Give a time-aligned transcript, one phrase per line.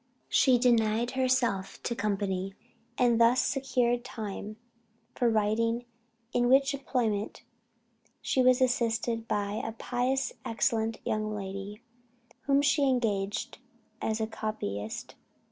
[0.29, 2.55] She denied herself to company,
[2.97, 4.57] and thus secured time
[5.13, 5.85] for writing,
[6.33, 7.43] in which employment
[8.19, 11.83] she was assisted by "a pious excellent young lady,"
[12.47, 13.59] whom she engaged
[14.01, 15.13] as a copyist.